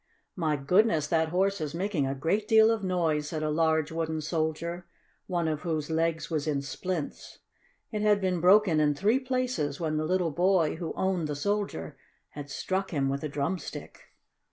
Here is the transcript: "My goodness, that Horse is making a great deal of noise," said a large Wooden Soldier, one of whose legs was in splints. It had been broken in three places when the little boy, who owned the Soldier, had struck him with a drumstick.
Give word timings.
"My 0.35 0.55
goodness, 0.55 1.05
that 1.09 1.29
Horse 1.29 1.61
is 1.61 1.75
making 1.75 2.07
a 2.07 2.15
great 2.15 2.47
deal 2.47 2.71
of 2.71 2.83
noise," 2.83 3.27
said 3.29 3.43
a 3.43 3.51
large 3.51 3.91
Wooden 3.91 4.19
Soldier, 4.19 4.87
one 5.27 5.47
of 5.47 5.61
whose 5.61 5.91
legs 5.91 6.27
was 6.27 6.47
in 6.47 6.63
splints. 6.63 7.37
It 7.91 8.01
had 8.01 8.19
been 8.19 8.41
broken 8.41 8.79
in 8.79 8.95
three 8.95 9.19
places 9.19 9.79
when 9.79 9.97
the 9.97 10.05
little 10.07 10.31
boy, 10.31 10.77
who 10.77 10.91
owned 10.95 11.27
the 11.27 11.35
Soldier, 11.35 11.99
had 12.29 12.49
struck 12.49 12.89
him 12.89 13.09
with 13.09 13.23
a 13.23 13.29
drumstick. 13.29 14.05